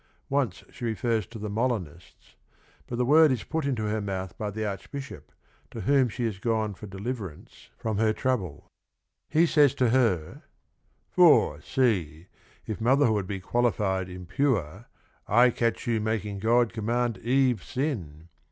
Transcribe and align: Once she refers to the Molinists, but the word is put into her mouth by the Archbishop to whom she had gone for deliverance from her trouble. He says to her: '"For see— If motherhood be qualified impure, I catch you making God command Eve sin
Once 0.29 0.63
she 0.71 0.83
refers 0.83 1.27
to 1.27 1.37
the 1.37 1.47
Molinists, 1.47 2.33
but 2.87 2.97
the 2.97 3.05
word 3.05 3.31
is 3.31 3.43
put 3.43 3.65
into 3.67 3.83
her 3.83 4.01
mouth 4.01 4.35
by 4.35 4.49
the 4.49 4.65
Archbishop 4.65 5.31
to 5.69 5.81
whom 5.81 6.09
she 6.09 6.25
had 6.25 6.41
gone 6.41 6.73
for 6.73 6.87
deliverance 6.87 7.69
from 7.77 7.99
her 7.99 8.11
trouble. 8.11 8.65
He 9.29 9.45
says 9.45 9.75
to 9.75 9.89
her: 9.91 10.41
'"For 11.11 11.61
see— 11.61 12.29
If 12.65 12.81
motherhood 12.81 13.27
be 13.27 13.39
qualified 13.41 14.09
impure, 14.09 14.87
I 15.27 15.51
catch 15.51 15.85
you 15.85 16.01
making 16.01 16.39
God 16.39 16.73
command 16.73 17.19
Eve 17.19 17.63
sin 17.63 18.29